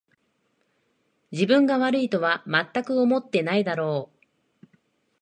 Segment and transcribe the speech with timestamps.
[1.29, 4.27] 自分が悪いとはまったく思ってないだろう